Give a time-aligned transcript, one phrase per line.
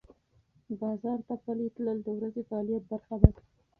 [0.79, 3.29] بازار ته پلي تلل د ورځې فعالیت برخه ده.